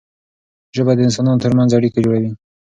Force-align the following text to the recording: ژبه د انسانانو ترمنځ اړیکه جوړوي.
ژبه 0.75 0.93
د 0.95 0.99
انسانانو 1.07 1.43
ترمنځ 1.43 1.69
اړیکه 1.77 1.99
جوړوي. 2.05 2.31